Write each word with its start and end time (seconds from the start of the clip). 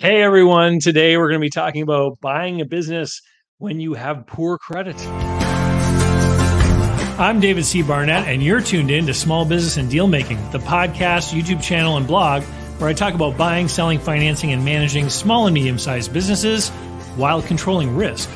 Hey 0.00 0.22
everyone, 0.22 0.78
today 0.78 1.18
we're 1.18 1.28
going 1.28 1.42
to 1.42 1.44
be 1.44 1.50
talking 1.50 1.82
about 1.82 2.22
buying 2.22 2.62
a 2.62 2.64
business 2.64 3.20
when 3.58 3.80
you 3.80 3.92
have 3.92 4.26
poor 4.26 4.56
credit. 4.56 4.98
I'm 7.20 7.38
David 7.38 7.66
C. 7.66 7.82
Barnett, 7.82 8.26
and 8.26 8.42
you're 8.42 8.62
tuned 8.62 8.90
in 8.90 9.04
to 9.08 9.12
Small 9.12 9.44
Business 9.44 9.76
and 9.76 9.90
Deal 9.90 10.06
Making, 10.06 10.38
the 10.52 10.58
podcast, 10.58 11.38
YouTube 11.38 11.62
channel, 11.62 11.98
and 11.98 12.06
blog 12.06 12.44
where 12.78 12.88
I 12.88 12.94
talk 12.94 13.12
about 13.12 13.36
buying, 13.36 13.68
selling, 13.68 13.98
financing, 13.98 14.52
and 14.52 14.64
managing 14.64 15.10
small 15.10 15.46
and 15.46 15.52
medium 15.52 15.78
sized 15.78 16.14
businesses 16.14 16.70
while 17.16 17.42
controlling 17.42 17.94
risk. 17.94 18.30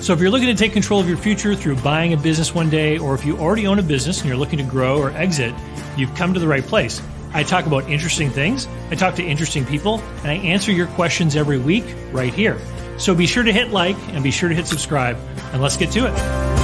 So, 0.00 0.12
if 0.12 0.20
you're 0.20 0.30
looking 0.30 0.46
to 0.46 0.54
take 0.54 0.72
control 0.72 1.00
of 1.00 1.08
your 1.08 1.18
future 1.18 1.56
through 1.56 1.78
buying 1.78 2.12
a 2.12 2.16
business 2.16 2.54
one 2.54 2.70
day, 2.70 2.96
or 2.96 3.16
if 3.16 3.26
you 3.26 3.36
already 3.38 3.66
own 3.66 3.80
a 3.80 3.82
business 3.82 4.20
and 4.20 4.28
you're 4.28 4.38
looking 4.38 4.58
to 4.58 4.64
grow 4.64 5.00
or 5.00 5.10
exit, 5.10 5.52
you've 5.96 6.14
come 6.14 6.32
to 6.32 6.38
the 6.38 6.46
right 6.46 6.62
place. 6.62 7.02
I 7.32 7.42
talk 7.42 7.66
about 7.66 7.88
interesting 7.90 8.30
things, 8.30 8.66
I 8.90 8.94
talk 8.94 9.14
to 9.16 9.22
interesting 9.22 9.64
people, 9.66 10.00
and 10.22 10.30
I 10.30 10.34
answer 10.34 10.72
your 10.72 10.86
questions 10.88 11.36
every 11.36 11.58
week 11.58 11.84
right 12.10 12.32
here. 12.32 12.58
So 12.96 13.14
be 13.14 13.26
sure 13.26 13.42
to 13.42 13.52
hit 13.52 13.70
like 13.70 13.96
and 14.08 14.24
be 14.24 14.30
sure 14.30 14.48
to 14.48 14.54
hit 14.54 14.66
subscribe, 14.66 15.16
and 15.52 15.60
let's 15.60 15.76
get 15.76 15.90
to 15.92 16.06
it. 16.06 16.58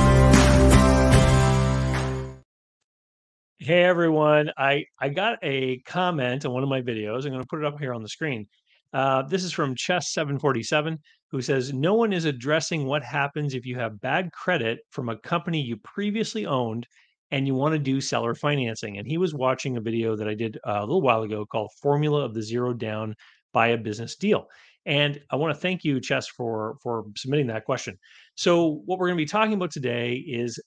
Hey 3.59 3.83
everyone, 3.83 4.51
I, 4.59 4.84
I 4.98 5.11
got 5.11 5.39
a 5.42 5.79
comment 5.80 6.45
on 6.45 6.53
one 6.53 6.62
of 6.62 6.69
my 6.69 6.83
videos. 6.83 7.25
I'm 7.25 7.31
going 7.31 7.41
to 7.41 7.47
put 7.47 7.61
it 7.61 7.65
up 7.65 7.78
here 7.78 7.95
on 7.95 8.03
the 8.03 8.09
screen. 8.09 8.47
Uh, 8.92 9.23
this 9.23 9.42
is 9.42 9.53
from 9.53 9.75
Chess747, 9.75 10.98
who 11.31 11.41
says, 11.41 11.73
No 11.73 11.95
one 11.95 12.12
is 12.12 12.27
addressing 12.27 12.87
what 12.87 13.03
happens 13.03 13.55
if 13.55 13.67
you 13.67 13.77
have 13.77 14.01
bad 14.01 14.33
credit 14.33 14.81
from 14.91 15.09
a 15.09 15.17
company 15.17 15.61
you 15.61 15.77
previously 15.78 16.47
owned 16.47 16.87
and 17.34 17.48
you 17.48 17.55
want 17.56 17.73
to 17.73 17.80
do 17.80 18.01
seller 18.01 18.33
financing. 18.33 18.97
And 18.98 19.09
he 19.09 19.19
was 19.19 19.34
watching 19.34 19.77
a 19.77 19.80
video 19.80 20.15
that 20.15 20.29
I 20.29 20.34
did 20.34 20.56
uh, 20.65 20.79
a 20.79 20.87
little 20.87 21.02
while 21.02 21.23
ago 21.23 21.45
called 21.45 21.73
Formula 21.83 22.25
of 22.25 22.33
the 22.33 22.42
Zero 22.42 22.73
Down 22.73 23.16
Buy 23.52 23.69
a 23.69 23.77
Business 23.77 24.15
Deal. 24.15 24.47
And 24.87 25.20
I 25.33 25.37
want 25.37 25.52
to 25.52 25.61
thank 25.61 25.83
you, 25.83 26.01
Chess, 26.01 26.28
for 26.28 26.77
for 26.81 27.06
submitting 27.17 27.48
that 27.48 27.64
question. 27.64 27.98
So 28.36 28.83
what 28.86 29.00
we're 29.00 29.09
going 29.09 29.19
to 29.19 29.22
be 29.25 29.28
talking 29.28 29.55
about 29.55 29.72
today 29.72 30.14
is 30.14 30.62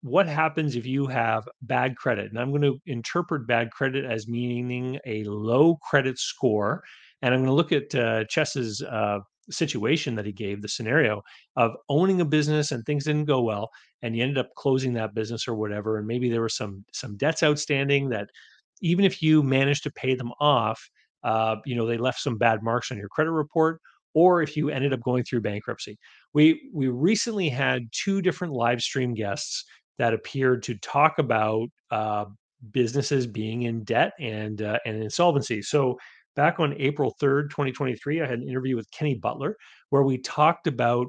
what 0.00 0.26
happens 0.26 0.74
if 0.74 0.86
you 0.86 1.06
have 1.06 1.46
bad 1.60 1.96
credit. 1.96 2.30
And 2.30 2.40
I'm 2.40 2.50
going 2.50 2.62
to 2.62 2.78
interpret 2.86 3.46
bad 3.46 3.70
credit 3.70 4.06
as 4.06 4.26
meaning 4.26 4.98
a 5.04 5.22
low 5.24 5.76
credit 5.82 6.18
score. 6.18 6.82
And 7.20 7.34
I'm 7.34 7.40
going 7.40 7.50
to 7.50 7.54
look 7.54 7.72
at 7.72 7.94
uh, 7.94 8.24
Chess's 8.24 8.80
uh, 8.80 9.18
situation 9.50 10.14
that 10.16 10.26
he 10.26 10.32
gave, 10.32 10.62
the 10.62 10.68
scenario 10.68 11.22
of 11.56 11.72
owning 11.88 12.20
a 12.20 12.24
business 12.24 12.72
and 12.72 12.84
things 12.84 13.04
didn't 13.04 13.26
go 13.26 13.42
well, 13.42 13.70
and 14.02 14.16
you 14.16 14.22
ended 14.22 14.38
up 14.38 14.54
closing 14.56 14.92
that 14.94 15.14
business 15.14 15.48
or 15.48 15.54
whatever, 15.54 15.98
and 15.98 16.06
maybe 16.06 16.30
there 16.30 16.40
were 16.40 16.48
some 16.48 16.84
some 16.92 17.16
debts 17.16 17.42
outstanding 17.42 18.08
that 18.10 18.28
even 18.82 19.04
if 19.04 19.22
you 19.22 19.42
managed 19.42 19.82
to 19.84 19.90
pay 19.92 20.14
them 20.14 20.32
off, 20.40 20.90
uh, 21.24 21.56
you 21.64 21.74
know 21.76 21.86
they 21.86 21.98
left 21.98 22.20
some 22.20 22.38
bad 22.38 22.62
marks 22.62 22.90
on 22.90 22.98
your 22.98 23.08
credit 23.08 23.32
report, 23.32 23.80
or 24.14 24.42
if 24.42 24.56
you 24.56 24.70
ended 24.70 24.92
up 24.92 25.02
going 25.02 25.24
through 25.24 25.40
bankruptcy. 25.42 25.98
We 26.34 26.70
we 26.72 26.88
recently 26.88 27.48
had 27.48 27.88
two 27.92 28.22
different 28.22 28.52
live 28.54 28.80
stream 28.82 29.14
guests 29.14 29.64
that 29.98 30.14
appeared 30.14 30.62
to 30.64 30.74
talk 30.76 31.18
about 31.18 31.68
uh, 31.90 32.26
businesses 32.72 33.26
being 33.26 33.62
in 33.62 33.84
debt 33.84 34.12
and 34.18 34.62
uh, 34.62 34.78
and 34.84 35.02
insolvency. 35.02 35.62
So 35.62 35.98
back 36.36 36.60
on 36.60 36.74
April 36.78 37.16
3rd, 37.20 37.50
2023, 37.50 38.20
I 38.20 38.26
had 38.26 38.38
an 38.38 38.48
interview 38.48 38.76
with 38.76 38.90
Kenny 38.90 39.14
Butler 39.14 39.56
where 39.90 40.02
we 40.02 40.18
talked 40.18 40.66
about 40.66 41.08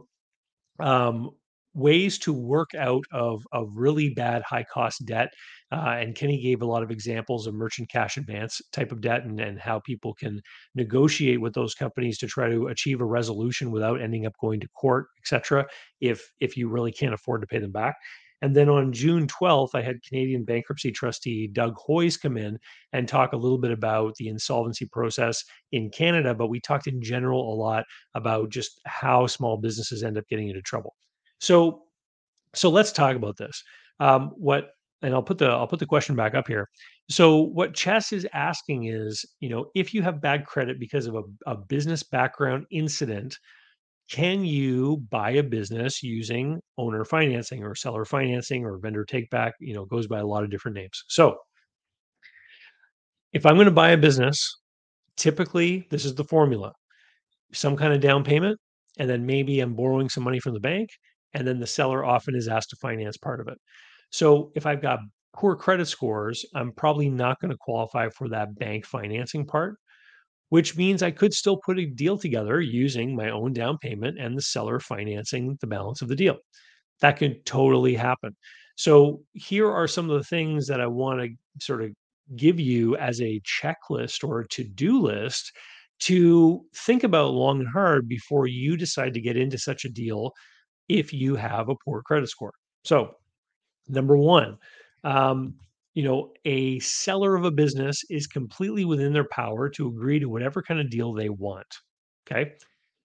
um, 0.79 1.31
ways 1.73 2.17
to 2.17 2.33
work 2.33 2.73
out 2.75 3.03
of, 3.11 3.43
of 3.51 3.69
really 3.75 4.09
bad 4.09 4.41
high 4.41 4.63
cost 4.63 5.05
debt. 5.05 5.29
Uh, 5.71 5.97
and 5.99 6.15
Kenny 6.15 6.41
gave 6.41 6.61
a 6.61 6.65
lot 6.65 6.81
of 6.81 6.89
examples 6.89 7.45
of 7.45 7.53
merchant 7.53 7.89
cash 7.89 8.17
advance 8.17 8.61
type 8.71 8.91
of 8.91 9.01
debt 9.01 9.25
and, 9.25 9.39
and 9.39 9.59
how 9.59 9.79
people 9.81 10.13
can 10.13 10.41
negotiate 10.73 11.39
with 11.39 11.53
those 11.53 11.75
companies 11.75 12.17
to 12.17 12.27
try 12.27 12.49
to 12.49 12.67
achieve 12.67 13.01
a 13.01 13.05
resolution 13.05 13.69
without 13.69 14.01
ending 14.01 14.25
up 14.25 14.33
going 14.41 14.59
to 14.59 14.67
court, 14.69 15.07
et 15.19 15.27
cetera, 15.27 15.65
if 16.01 16.31
if 16.39 16.57
you 16.57 16.67
really 16.67 16.91
can't 16.91 17.13
afford 17.13 17.41
to 17.41 17.47
pay 17.47 17.59
them 17.59 17.71
back. 17.71 17.95
And 18.41 18.55
then 18.55 18.69
on 18.69 18.93
June 18.93 19.27
12th, 19.27 19.71
I 19.73 19.81
had 19.81 20.03
Canadian 20.03 20.43
bankruptcy 20.43 20.91
trustee 20.91 21.47
Doug 21.47 21.75
Hoyes 21.75 22.19
come 22.21 22.37
in 22.37 22.59
and 22.93 23.07
talk 23.07 23.33
a 23.33 23.37
little 23.37 23.57
bit 23.57 23.71
about 23.71 24.15
the 24.15 24.27
insolvency 24.27 24.85
process 24.85 25.43
in 25.71 25.89
Canada. 25.89 26.33
But 26.35 26.47
we 26.47 26.59
talked 26.59 26.87
in 26.87 27.01
general 27.01 27.53
a 27.53 27.55
lot 27.55 27.85
about 28.13 28.49
just 28.49 28.79
how 28.85 29.25
small 29.27 29.57
businesses 29.57 30.03
end 30.03 30.17
up 30.17 30.27
getting 30.29 30.49
into 30.49 30.61
trouble. 30.61 30.95
So, 31.39 31.83
so 32.53 32.69
let's 32.69 32.91
talk 32.91 33.15
about 33.15 33.37
this. 33.37 33.63
Um, 33.99 34.31
what, 34.35 34.69
and 35.01 35.13
I'll 35.13 35.23
put 35.23 35.37
the 35.37 35.47
I'll 35.47 35.67
put 35.67 35.79
the 35.79 35.85
question 35.85 36.15
back 36.15 36.33
up 36.33 36.47
here. 36.47 36.69
So, 37.09 37.37
what 37.37 37.73
Chess 37.73 38.11
is 38.11 38.27
asking 38.33 38.85
is, 38.85 39.25
you 39.39 39.49
know, 39.49 39.67
if 39.75 39.93
you 39.93 40.01
have 40.01 40.21
bad 40.21 40.45
credit 40.45 40.79
because 40.79 41.05
of 41.05 41.15
a, 41.15 41.23
a 41.45 41.55
business 41.55 42.03
background 42.03 42.65
incident, 42.71 43.37
can 44.09 44.45
you 44.45 44.97
buy 45.09 45.31
a 45.31 45.43
business 45.43 46.01
using 46.03 46.61
owner 46.77 47.03
financing 47.05 47.63
or 47.63 47.75
seller 47.75 48.05
financing 48.05 48.65
or 48.65 48.77
vendor 48.77 49.05
take 49.05 49.29
back? 49.29 49.53
You 49.59 49.73
know, 49.73 49.85
goes 49.85 50.07
by 50.07 50.19
a 50.19 50.25
lot 50.27 50.43
of 50.43 50.49
different 50.51 50.75
names. 50.77 51.03
So, 51.09 51.37
if 53.33 53.45
I'm 53.45 53.55
going 53.55 53.65
to 53.65 53.71
buy 53.71 53.91
a 53.91 53.97
business, 53.97 54.59
typically 55.17 55.87
this 55.89 56.05
is 56.05 56.15
the 56.15 56.23
formula 56.23 56.73
some 57.53 57.77
kind 57.77 57.93
of 57.93 58.01
down 58.01 58.23
payment, 58.23 58.59
and 58.99 59.09
then 59.09 59.25
maybe 59.25 59.59
I'm 59.61 59.75
borrowing 59.75 60.09
some 60.09 60.23
money 60.23 60.39
from 60.39 60.53
the 60.53 60.59
bank, 60.59 60.89
and 61.33 61.47
then 61.47 61.59
the 61.59 61.67
seller 61.67 62.05
often 62.05 62.35
is 62.35 62.47
asked 62.47 62.71
to 62.71 62.77
finance 62.77 63.17
part 63.17 63.39
of 63.41 63.47
it. 63.47 63.57
So, 64.11 64.51
if 64.55 64.65
I've 64.65 64.81
got 64.81 64.99
poor 65.35 65.55
credit 65.55 65.87
scores, 65.87 66.45
I'm 66.55 66.71
probably 66.73 67.09
not 67.09 67.39
going 67.41 67.51
to 67.51 67.57
qualify 67.59 68.09
for 68.09 68.29
that 68.29 68.57
bank 68.59 68.85
financing 68.85 69.45
part 69.45 69.77
which 70.49 70.77
means 70.77 71.03
I 71.03 71.11
could 71.11 71.33
still 71.33 71.57
put 71.57 71.79
a 71.79 71.85
deal 71.85 72.17
together 72.17 72.61
using 72.61 73.15
my 73.15 73.29
own 73.29 73.53
down 73.53 73.77
payment 73.77 74.19
and 74.19 74.37
the 74.37 74.41
seller 74.41 74.79
financing 74.79 75.57
the 75.61 75.67
balance 75.67 76.01
of 76.01 76.07
the 76.07 76.15
deal. 76.15 76.37
That 77.01 77.17
could 77.17 77.45
totally 77.45 77.95
happen. 77.95 78.35
So, 78.75 79.21
here 79.33 79.71
are 79.71 79.87
some 79.87 80.09
of 80.09 80.17
the 80.17 80.23
things 80.25 80.67
that 80.67 80.81
I 80.81 80.87
want 80.87 81.21
to 81.21 81.29
sort 81.59 81.83
of 81.83 81.91
give 82.35 82.59
you 82.59 82.95
as 82.97 83.21
a 83.21 83.41
checklist 83.41 84.27
or 84.27 84.43
to 84.43 84.63
do 84.63 84.99
list 84.99 85.51
to 85.99 86.63
think 86.75 87.03
about 87.03 87.33
long 87.33 87.59
and 87.59 87.69
hard 87.69 88.07
before 88.07 88.45
you 88.45 88.77
decide 88.77 89.13
to 89.15 89.21
get 89.21 89.37
into 89.37 89.57
such 89.57 89.83
a 89.85 89.89
deal 89.89 90.31
if 90.87 91.11
you 91.11 91.35
have 91.35 91.69
a 91.69 91.75
poor 91.83 92.01
credit 92.03 92.29
score. 92.29 92.53
So, 92.83 93.15
number 93.87 94.15
one, 94.15 94.57
um, 95.03 95.55
you 95.97 96.03
know, 96.03 96.31
a 96.45 96.77
seller 96.77 97.35
of 97.35 97.43
a 97.43 97.49
business 97.49 98.03
is 98.11 98.27
completely 98.27 98.85
within 98.85 99.11
their 99.11 99.27
power 99.31 99.67
to 99.67 99.87
agree 99.87 100.19
to 100.19 100.29
whatever 100.29 100.61
kind 100.61 100.79
of 100.79 100.91
deal 100.91 101.11
they 101.11 101.27
want. 101.27 101.65
Okay. 102.29 102.51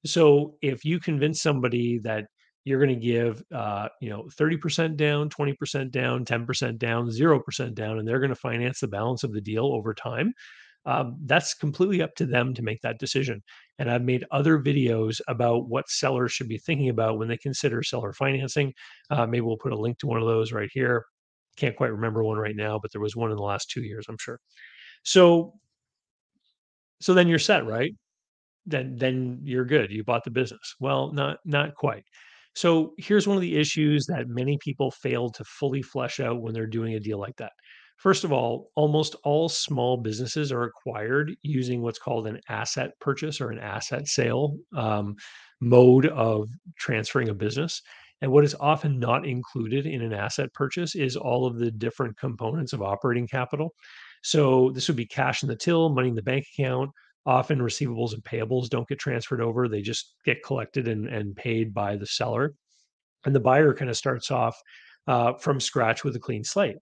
So 0.05 0.57
if 0.61 0.85
you 0.85 1.01
convince 1.01 1.41
somebody 1.41 2.01
that 2.01 2.27
you're 2.67 2.85
going 2.85 2.95
to 2.95 3.07
give, 3.07 3.43
uh, 3.51 3.89
you 4.03 4.11
know, 4.11 4.29
30% 4.39 4.99
down, 4.99 5.31
20% 5.31 5.91
down, 5.91 6.27
10% 6.27 6.79
down, 6.79 7.09
0% 7.09 7.75
down, 7.75 7.99
and 7.99 8.07
they're 8.07 8.21
going 8.21 8.29
to 8.29 8.37
finance 8.37 8.81
the 8.81 8.89
balance 8.89 9.25
of 9.25 9.33
the 9.33 9.41
deal 9.41 9.65
over 9.73 9.95
time, 9.95 10.35
um, 10.85 11.17
that's 11.25 11.55
completely 11.55 12.03
up 12.03 12.15
to 12.17 12.27
them 12.27 12.53
to 12.53 12.61
make 12.61 12.83
that 12.83 12.99
decision. 12.99 13.43
And 13.79 13.91
I've 13.91 14.03
made 14.03 14.27
other 14.33 14.59
videos 14.59 15.19
about 15.29 15.67
what 15.67 15.89
sellers 15.89 16.33
should 16.33 16.49
be 16.49 16.59
thinking 16.59 16.91
about 16.91 17.17
when 17.17 17.29
they 17.29 17.39
consider 17.39 17.83
seller 17.83 18.13
financing. 18.13 18.75
Uh, 19.09 19.25
maybe 19.25 19.41
we'll 19.41 19.57
put 19.57 19.73
a 19.73 19.81
link 19.81 19.99
to 20.01 20.07
one 20.07 20.21
of 20.21 20.29
those 20.29 20.53
right 20.53 20.69
here 20.71 21.07
can't 21.57 21.77
quite 21.77 21.93
remember 21.93 22.25
one 22.25 22.39
right 22.39 22.57
now, 22.57 22.79
but 22.81 22.93
there 22.93 23.01
was 23.01 23.17
one 23.17 23.31
in 23.31 23.37
the 23.37 23.43
last 23.43 23.71
two 23.71 23.83
years, 23.83 24.07
I'm 24.09 24.19
sure. 24.21 24.41
So, 25.05 25.55
so 27.01 27.15
then 27.15 27.29
you're 27.29 27.39
set, 27.39 27.67
right? 27.67 27.93
Then, 28.67 28.97
then 28.97 29.41
you're 29.43 29.65
good. 29.65 29.91
You 29.91 30.05
bought 30.05 30.25
the 30.25 30.31
business. 30.31 30.75
Well, 30.81 31.13
not 31.13 31.39
not 31.45 31.75
quite. 31.75 32.05
So 32.55 32.93
here's 32.99 33.27
one 33.27 33.37
of 33.37 33.41
the 33.41 33.57
issues 33.57 34.07
that 34.07 34.29
many 34.29 34.59
people 34.59 34.91
fail 34.91 35.31
to 35.31 35.45
fully 35.45 35.83
flesh 35.83 36.21
out 36.21 36.43
when 36.43 36.53
they're 36.53 36.67
doing 36.67 36.95
a 36.95 37.01
deal 37.01 37.19
like 37.19 37.37
that. 37.37 37.53
First 37.97 38.25
of 38.25 38.33
all, 38.33 38.71
almost 38.75 39.15
all 39.25 39.49
small 39.49 39.97
businesses 39.97 40.51
are 40.53 40.65
acquired 40.65 41.35
using 41.43 41.83
what's 41.83 42.01
called 42.01 42.27
an 42.27 42.41
asset 42.49 42.91
purchase 43.01 43.41
or 43.41 43.51
an 43.51 43.61
asset 43.61 44.07
sale 44.09 44.57
um, 44.77 45.15
mode 45.61 46.07
of 46.07 46.49
transferring 46.79 47.29
a 47.29 47.35
business. 47.35 47.81
And 48.23 48.31
what 48.31 48.45
is 48.45 48.55
often 48.61 49.01
not 49.01 49.27
included 49.27 49.85
in 49.85 50.01
an 50.01 50.13
asset 50.13 50.55
purchase 50.55 50.95
is 50.95 51.17
all 51.17 51.45
of 51.45 51.59
the 51.59 51.73
different 51.73 52.17
components 52.17 52.73
of 52.73 52.81
operating 52.81 53.27
capital. 53.27 53.75
So 54.23 54.71
this 54.71 54.87
would 54.87 54.97
be 54.97 55.07
cash 55.07 55.43
in 55.43 55.49
the 55.49 55.57
till, 55.57 55.91
money 55.91 56.09
in 56.09 56.15
the 56.15 56.23
bank 56.23 56.47
account. 56.57 56.91
Often 57.27 57.59
receivables 57.59 58.15
and 58.15 58.23
payables 58.23 58.69
don't 58.69 58.89
get 58.89 59.01
transferred 59.01 59.41
over, 59.41 59.69
they 59.69 59.83
just 59.83 60.15
get 60.25 60.43
collected 60.45 60.89
and, 60.89 61.09
and 61.09 61.35
paid 61.35 61.75
by 61.75 61.97
the 61.97 62.07
seller. 62.07 62.55
And 63.27 63.35
the 63.35 63.41
buyer 63.41 63.75
kind 63.75 63.91
of 63.91 63.97
starts 63.97 64.31
off 64.31 64.57
uh, 65.09 65.35
from 65.35 65.61
scratch 65.61 66.05
with 66.05 66.17
a 66.17 66.21
clean 66.21 66.45
slate. 66.45 66.77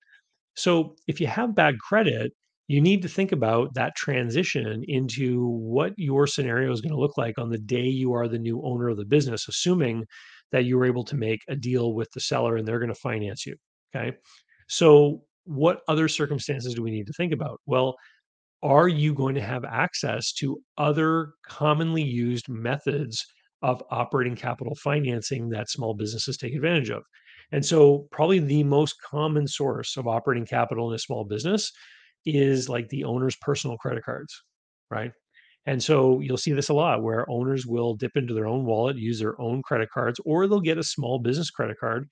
So 0.57 0.95
if 1.09 1.21
you 1.21 1.27
have 1.27 1.55
bad 1.55 1.79
credit, 1.79 2.33
you 2.69 2.81
need 2.81 3.03
to 3.03 3.09
think 3.09 3.33
about 3.33 3.75
that 3.75 3.97
transition 3.97 4.85
into 4.89 5.47
what 5.49 5.93
your 5.97 6.27
scenario 6.27 6.71
is 6.71 6.81
going 6.81 6.93
to 6.93 7.01
look 7.01 7.17
like 7.19 7.39
on 7.39 7.51
the 7.51 7.59
day 7.59 7.85
you 7.85 8.13
are 8.13 8.29
the 8.29 8.39
new 8.39 8.63
owner 8.63 8.89
of 8.89 8.97
the 8.97 9.05
business, 9.05 9.49
assuming 9.49 10.05
that 10.52 10.64
you 10.64 10.79
were 10.79 10.87
able 10.87 11.05
to 11.05 11.17
make 11.17 11.43
a 11.49 11.56
deal 11.56 11.94
with 11.94 12.11
the 12.12 12.20
seller 12.20 12.56
and 12.56 12.67
they're 12.67 12.79
going 12.79 12.93
to 12.93 13.00
finance 13.00 13.47
you. 13.47 13.56
Okay. 13.94 14.17
So, 14.69 15.23
what 15.44 15.81
other 15.88 16.06
circumstances 16.08 16.75
do 16.75 16.82
we 16.82 16.91
need 16.91 17.06
to 17.06 17.12
think 17.14 17.32
about? 17.32 17.61
Well, 17.67 17.97
are 18.62 18.88
you 18.88 19.14
going 19.14 19.35
to 19.37 19.41
have 19.41 19.64
access 19.64 20.32
to 20.35 20.61
other 20.79 21.32
commonly 21.47 22.02
used 22.02 22.49
methods 22.49 23.25
of 23.62 23.82
operating 23.91 24.37
capital 24.37 24.75
financing 24.76 25.49
that 25.50 25.70
small 25.70 25.94
businesses 25.94 26.37
take 26.37 26.55
advantage 26.55 26.91
of? 26.91 27.03
And 27.53 27.64
so, 27.64 28.06
probably 28.12 28.38
the 28.38 28.64
most 28.64 28.96
common 29.03 29.46
source 29.49 29.96
of 29.96 30.06
operating 30.06 30.46
capital 30.46 30.91
in 30.91 30.94
a 30.94 30.99
small 30.99 31.25
business 31.25 31.73
is 32.26 32.69
like 32.69 32.88
the 32.88 33.05
owner's 33.05 33.37
personal 33.41 33.76
credit 33.79 34.05
cards, 34.05 34.35
right? 34.91 35.12
And 35.67 35.83
so 35.83 36.21
you'll 36.21 36.37
see 36.37 36.53
this 36.53 36.71
a 36.71 36.75
lot 36.75 37.03
where 37.03 37.31
owners 37.31 37.67
will 37.67 37.95
dip 37.95 38.17
into 38.17 38.35
their 38.35 38.47
own 38.47 38.65
wallet, 38.65 38.97
use 38.97 39.19
their 39.19 39.41
own 39.41 39.62
credit 39.62 39.91
cards, 39.91 40.21
or 40.25 40.47
they'll 40.47 40.61
get 40.61 40.79
a 40.79 40.83
small 40.83 41.19
business 41.19 41.51
credit 41.51 41.79
card 41.79 42.09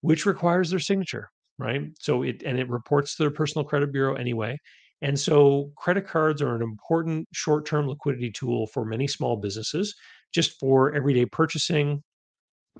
which 0.00 0.26
requires 0.26 0.70
their 0.70 0.78
signature, 0.78 1.30
right? 1.58 1.82
So 1.98 2.22
it 2.22 2.42
and 2.44 2.58
it 2.58 2.68
reports 2.68 3.16
to 3.16 3.22
their 3.24 3.30
personal 3.30 3.64
credit 3.64 3.92
bureau 3.92 4.14
anyway. 4.14 4.58
And 5.02 5.18
so 5.18 5.70
credit 5.76 6.06
cards 6.06 6.42
are 6.42 6.56
an 6.56 6.62
important 6.62 7.28
short-term 7.32 7.88
liquidity 7.88 8.30
tool 8.30 8.66
for 8.68 8.84
many 8.84 9.06
small 9.06 9.36
businesses, 9.36 9.94
just 10.34 10.58
for 10.58 10.92
everyday 10.94 11.26
purchasing, 11.26 12.02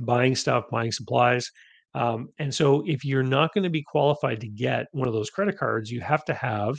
buying 0.01 0.35
stuff, 0.35 0.65
buying 0.71 0.93
supplies. 0.93 1.51
Um, 1.95 2.29
and 2.39 2.55
so 2.55 2.85
if 2.87 3.05
you're 3.05 3.23
not 3.23 3.55
going 3.55 3.65
to 3.65 3.71
be 3.71 3.83
qualified 3.83 4.41
to 4.41 4.49
get 4.49 4.87
one 4.93 5.09
of 5.09 5.15
those 5.15 5.31
credit 5.31 5.59
cards, 5.59 5.91
you 5.91 6.01
have 6.01 6.25
to 6.27 6.35
have 6.35 6.77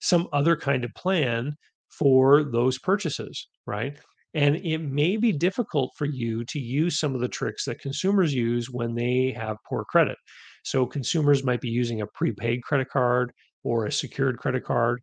some 0.00 0.28
other 0.32 0.56
kind 0.56 0.84
of 0.84 0.92
plan 0.94 1.56
for 1.98 2.44
those 2.44 2.78
purchases, 2.78 3.48
right? 3.66 3.98
And 4.34 4.56
it 4.56 4.78
may 4.78 5.16
be 5.16 5.32
difficult 5.32 5.92
for 5.96 6.06
you 6.06 6.44
to 6.46 6.58
use 6.58 6.98
some 6.98 7.14
of 7.14 7.20
the 7.20 7.28
tricks 7.28 7.66
that 7.66 7.80
consumers 7.80 8.32
use 8.32 8.70
when 8.70 8.94
they 8.94 9.34
have 9.36 9.56
poor 9.68 9.84
credit. 9.84 10.16
So 10.64 10.86
consumers 10.86 11.44
might 11.44 11.60
be 11.60 11.68
using 11.68 12.00
a 12.00 12.06
prepaid 12.14 12.62
credit 12.62 12.88
card 12.88 13.32
or 13.62 13.84
a 13.84 13.92
secured 13.92 14.38
credit 14.38 14.64
card. 14.64 15.00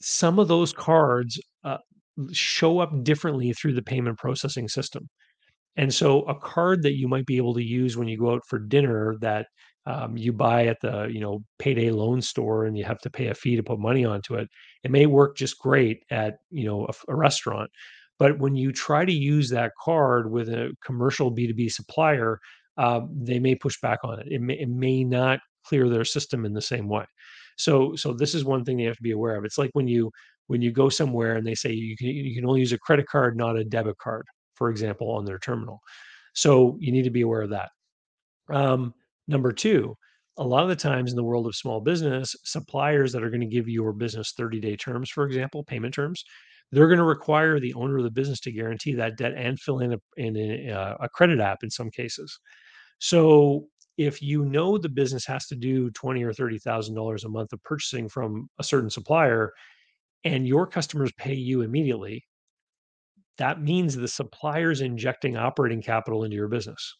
Some 0.00 0.38
of 0.38 0.48
those 0.48 0.72
cards 0.72 1.40
uh, 1.62 1.78
show 2.32 2.80
up 2.80 3.04
differently 3.04 3.52
through 3.52 3.74
the 3.74 3.82
payment 3.82 4.18
processing 4.18 4.68
system. 4.68 5.08
And 5.76 5.92
so 5.92 6.22
a 6.22 6.34
card 6.34 6.82
that 6.82 6.96
you 6.96 7.08
might 7.08 7.26
be 7.26 7.36
able 7.36 7.54
to 7.54 7.64
use 7.64 7.96
when 7.96 8.08
you 8.08 8.18
go 8.18 8.34
out 8.34 8.42
for 8.48 8.58
dinner 8.58 9.16
that 9.20 9.46
um, 9.86 10.16
you 10.16 10.32
buy 10.32 10.66
at 10.66 10.80
the 10.80 11.08
you 11.10 11.20
know 11.20 11.42
payday 11.58 11.90
loan 11.90 12.20
store 12.20 12.64
and 12.64 12.76
you 12.76 12.84
have 12.84 12.98
to 13.00 13.10
pay 13.10 13.28
a 13.28 13.34
fee 13.34 13.56
to 13.56 13.62
put 13.62 13.78
money 13.78 14.04
onto 14.04 14.34
it, 14.34 14.48
it 14.82 14.90
may 14.90 15.06
work 15.06 15.36
just 15.36 15.58
great 15.58 16.02
at 16.10 16.38
you 16.50 16.64
know 16.64 16.86
a, 16.86 17.12
a 17.12 17.14
restaurant. 17.14 17.70
But 18.18 18.38
when 18.38 18.54
you 18.54 18.72
try 18.72 19.04
to 19.04 19.12
use 19.12 19.50
that 19.50 19.72
card 19.82 20.30
with 20.30 20.48
a 20.48 20.72
commercial 20.84 21.34
B2B 21.34 21.72
supplier, 21.72 22.38
um, 22.76 23.10
they 23.12 23.40
may 23.40 23.56
push 23.56 23.80
back 23.80 23.98
on 24.04 24.20
it. 24.20 24.28
It 24.30 24.40
may, 24.40 24.54
it 24.54 24.68
may 24.68 25.02
not 25.02 25.40
clear 25.66 25.88
their 25.88 26.04
system 26.04 26.44
in 26.44 26.54
the 26.54 26.62
same 26.62 26.88
way. 26.88 27.04
So 27.56 27.94
so 27.96 28.12
this 28.12 28.34
is 28.34 28.44
one 28.44 28.64
thing 28.64 28.76
they 28.76 28.84
have 28.84 28.96
to 28.96 29.02
be 29.02 29.12
aware 29.12 29.36
of. 29.36 29.44
It's 29.44 29.58
like 29.58 29.70
when 29.74 29.88
you 29.88 30.10
when 30.46 30.62
you 30.62 30.70
go 30.72 30.88
somewhere 30.88 31.36
and 31.36 31.46
they 31.46 31.54
say 31.54 31.72
you 31.72 31.96
can 31.96 32.08
you 32.08 32.34
can 32.34 32.46
only 32.46 32.60
use 32.60 32.72
a 32.72 32.78
credit 32.78 33.06
card, 33.06 33.36
not 33.36 33.56
a 33.56 33.64
debit 33.64 33.98
card 33.98 34.26
for 34.54 34.70
example, 34.70 35.10
on 35.10 35.24
their 35.24 35.38
terminal. 35.38 35.80
So 36.32 36.76
you 36.80 36.92
need 36.92 37.04
to 37.04 37.10
be 37.10 37.22
aware 37.22 37.42
of 37.42 37.50
that. 37.50 37.70
Um, 38.50 38.94
number 39.28 39.52
two, 39.52 39.94
a 40.36 40.44
lot 40.44 40.62
of 40.64 40.68
the 40.68 40.76
times 40.76 41.10
in 41.10 41.16
the 41.16 41.24
world 41.24 41.46
of 41.46 41.54
small 41.54 41.80
business, 41.80 42.34
suppliers 42.44 43.12
that 43.12 43.22
are 43.22 43.30
going 43.30 43.40
to 43.40 43.46
give 43.46 43.68
your 43.68 43.92
business 43.92 44.32
30 44.36 44.60
day 44.60 44.76
terms, 44.76 45.10
for 45.10 45.24
example, 45.24 45.62
payment 45.64 45.94
terms, 45.94 46.24
they're 46.72 46.88
going 46.88 46.98
to 46.98 47.04
require 47.04 47.60
the 47.60 47.74
owner 47.74 47.98
of 47.98 48.04
the 48.04 48.10
business 48.10 48.40
to 48.40 48.52
guarantee 48.52 48.94
that 48.94 49.16
debt 49.16 49.34
and 49.36 49.60
fill 49.60 49.78
in 49.78 49.92
a, 49.92 49.98
in 50.16 50.36
a, 50.36 50.70
uh, 50.70 50.96
a 51.00 51.08
credit 51.08 51.40
app 51.40 51.62
in 51.62 51.70
some 51.70 51.90
cases. 51.90 52.38
So 52.98 53.66
if 53.96 54.20
you 54.20 54.44
know 54.44 54.76
the 54.76 54.88
business 54.88 55.24
has 55.26 55.46
to 55.46 55.54
do 55.54 55.90
twenty 55.90 56.24
or 56.24 56.32
thirty 56.32 56.58
thousand 56.58 56.96
dollars 56.96 57.24
a 57.24 57.28
month 57.28 57.52
of 57.52 57.62
purchasing 57.62 58.08
from 58.08 58.48
a 58.58 58.64
certain 58.64 58.90
supplier, 58.90 59.52
and 60.24 60.48
your 60.48 60.66
customers 60.66 61.12
pay 61.16 61.34
you 61.34 61.62
immediately, 61.62 62.24
that 63.38 63.62
means 63.62 63.94
the 63.94 64.08
supplier's 64.08 64.80
injecting 64.80 65.36
operating 65.36 65.82
capital 65.82 66.24
into 66.24 66.36
your 66.36 66.48
business. 66.48 66.94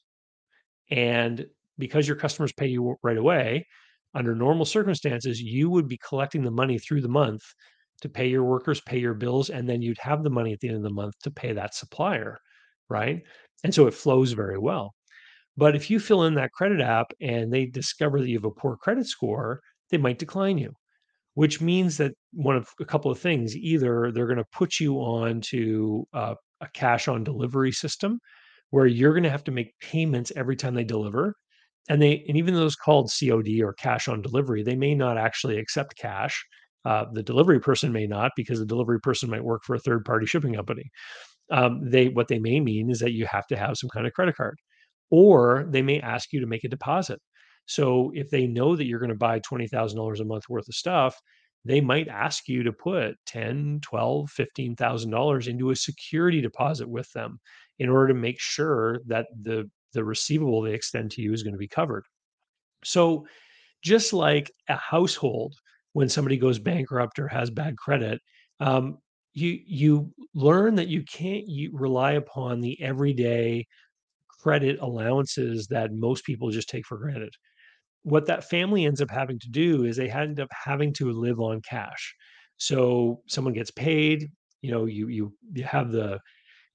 And 0.90 1.46
because 1.78 2.06
your 2.06 2.16
customers 2.16 2.52
pay 2.52 2.66
you 2.66 2.96
right 3.02 3.18
away, 3.18 3.66
under 4.14 4.34
normal 4.34 4.64
circumstances, 4.64 5.40
you 5.40 5.70
would 5.70 5.88
be 5.88 5.98
collecting 5.98 6.44
the 6.44 6.50
money 6.50 6.78
through 6.78 7.00
the 7.00 7.08
month 7.08 7.42
to 8.00 8.08
pay 8.08 8.28
your 8.28 8.44
workers, 8.44 8.80
pay 8.80 8.98
your 8.98 9.14
bills, 9.14 9.50
and 9.50 9.68
then 9.68 9.82
you'd 9.82 9.98
have 9.98 10.22
the 10.22 10.30
money 10.30 10.52
at 10.52 10.60
the 10.60 10.68
end 10.68 10.76
of 10.76 10.82
the 10.82 10.90
month 10.90 11.14
to 11.22 11.30
pay 11.30 11.52
that 11.52 11.74
supplier, 11.74 12.38
right? 12.88 13.22
And 13.64 13.74
so 13.74 13.86
it 13.86 13.94
flows 13.94 14.32
very 14.32 14.58
well. 14.58 14.94
But 15.56 15.76
if 15.76 15.90
you 15.90 16.00
fill 16.00 16.24
in 16.24 16.34
that 16.34 16.52
credit 16.52 16.80
app 16.80 17.12
and 17.20 17.52
they 17.52 17.66
discover 17.66 18.20
that 18.20 18.28
you 18.28 18.36
have 18.36 18.44
a 18.44 18.50
poor 18.50 18.76
credit 18.76 19.06
score, 19.06 19.60
they 19.90 19.98
might 19.98 20.18
decline 20.18 20.58
you 20.58 20.74
which 21.34 21.60
means 21.60 21.96
that 21.96 22.12
one 22.32 22.56
of 22.56 22.68
a 22.80 22.84
couple 22.84 23.10
of 23.10 23.18
things 23.18 23.56
either 23.56 24.10
they're 24.12 24.26
going 24.26 24.38
to 24.38 24.44
put 24.52 24.80
you 24.80 24.96
on 24.96 25.40
to 25.40 26.06
uh, 26.12 26.34
a 26.60 26.68
cash 26.72 27.08
on 27.08 27.24
delivery 27.24 27.72
system 27.72 28.18
where 28.70 28.86
you're 28.86 29.12
going 29.12 29.24
to 29.24 29.30
have 29.30 29.44
to 29.44 29.50
make 29.52 29.78
payments 29.80 30.32
every 30.36 30.56
time 30.56 30.74
they 30.74 30.84
deliver 30.84 31.34
and 31.88 32.00
they 32.00 32.24
and 32.28 32.36
even 32.36 32.54
those 32.54 32.76
called 32.76 33.10
cod 33.20 33.48
or 33.60 33.72
cash 33.74 34.08
on 34.08 34.22
delivery 34.22 34.62
they 34.62 34.76
may 34.76 34.94
not 34.94 35.18
actually 35.18 35.58
accept 35.58 35.96
cash. 35.96 36.44
Uh, 36.84 37.06
the 37.14 37.22
delivery 37.22 37.58
person 37.60 37.92
may 37.92 38.06
not 38.06 38.32
because 38.36 38.58
the 38.58 38.66
delivery 38.66 39.00
person 39.00 39.30
might 39.30 39.44
work 39.44 39.62
for 39.64 39.74
a 39.74 39.78
third 39.78 40.04
party 40.04 40.26
shipping 40.26 40.54
company. 40.54 40.90
Um, 41.50 41.80
they 41.90 42.08
what 42.08 42.28
they 42.28 42.38
may 42.38 42.60
mean 42.60 42.90
is 42.90 43.00
that 43.00 43.12
you 43.12 43.26
have 43.26 43.46
to 43.48 43.56
have 43.56 43.76
some 43.76 43.90
kind 43.90 44.06
of 44.06 44.12
credit 44.12 44.36
card 44.36 44.58
or 45.10 45.66
they 45.70 45.82
may 45.82 46.00
ask 46.00 46.32
you 46.32 46.40
to 46.40 46.46
make 46.46 46.64
a 46.64 46.68
deposit. 46.68 47.20
So 47.66 48.10
if 48.14 48.30
they 48.30 48.46
know 48.46 48.76
that 48.76 48.84
you're 48.84 48.98
going 48.98 49.10
to 49.10 49.14
buy 49.14 49.40
$20,000 49.40 50.20
a 50.20 50.24
month 50.24 50.44
worth 50.48 50.68
of 50.68 50.74
stuff, 50.74 51.16
they 51.64 51.80
might 51.80 52.08
ask 52.08 52.48
you 52.48 52.62
to 52.62 52.72
put 52.72 53.14
10, 53.26 53.80
12, 53.82 54.30
$15,000 54.30 55.48
into 55.48 55.70
a 55.70 55.76
security 55.76 56.40
deposit 56.40 56.88
with 56.88 57.10
them 57.12 57.38
in 57.78 57.88
order 57.88 58.08
to 58.08 58.20
make 58.20 58.38
sure 58.38 59.00
that 59.06 59.26
the 59.42 59.70
the 59.94 60.04
receivable 60.04 60.62
they 60.62 60.74
extend 60.74 61.10
to 61.12 61.22
you 61.22 61.32
is 61.32 61.42
going 61.42 61.54
to 61.54 61.58
be 61.58 61.68
covered. 61.68 62.04
So 62.84 63.26
just 63.82 64.12
like 64.12 64.50
a 64.68 64.76
household 64.76 65.54
when 65.94 66.08
somebody 66.08 66.36
goes 66.36 66.58
bankrupt 66.58 67.18
or 67.18 67.28
has 67.28 67.50
bad 67.50 67.76
credit, 67.76 68.20
um, 68.60 68.98
you 69.32 69.58
you 69.66 70.12
learn 70.34 70.74
that 70.76 70.88
you 70.88 71.02
can't 71.04 71.48
you 71.48 71.70
rely 71.72 72.12
upon 72.12 72.60
the 72.60 72.80
everyday 72.82 73.66
credit 74.28 74.78
allowances 74.80 75.66
that 75.68 75.92
most 75.92 76.24
people 76.24 76.50
just 76.50 76.68
take 76.68 76.86
for 76.86 76.98
granted 76.98 77.32
what 78.04 78.26
that 78.26 78.48
family 78.48 78.84
ends 78.84 79.00
up 79.00 79.10
having 79.10 79.38
to 79.38 79.48
do 79.50 79.84
is 79.84 79.96
they 79.96 80.10
end 80.10 80.38
up 80.38 80.48
having 80.52 80.92
to 80.92 81.10
live 81.10 81.40
on 81.40 81.60
cash. 81.62 82.14
So 82.58 83.22
someone 83.26 83.54
gets 83.54 83.70
paid, 83.70 84.30
you 84.60 84.70
know, 84.70 84.84
you 84.84 85.08
you 85.08 85.32
you 85.52 85.64
have 85.64 85.90
the 85.90 86.20